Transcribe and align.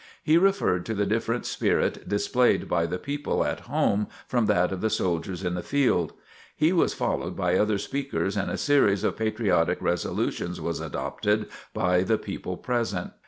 He 0.23 0.35
referred 0.39 0.83
to 0.87 0.95
the 0.95 1.05
different 1.05 1.45
spirit 1.45 2.09
displayed 2.09 2.67
by 2.67 2.87
the 2.87 2.97
people 2.97 3.45
at 3.45 3.59
home 3.69 4.07
from 4.27 4.47
that 4.47 4.71
of 4.71 4.81
the 4.81 4.89
soldiers 4.89 5.43
in 5.43 5.53
the 5.53 5.61
field. 5.61 6.13
He 6.55 6.73
was 6.73 6.95
followed 6.95 7.35
by 7.35 7.55
other 7.55 7.77
speakers 7.77 8.35
and 8.35 8.49
a 8.49 8.57
series 8.57 9.03
of 9.03 9.15
patriotic 9.15 9.79
resolutions 9.79 10.59
was 10.59 10.79
adopted 10.79 11.49
by 11.75 12.01
the 12.01 12.17
people 12.17 12.57
present. 12.57 13.11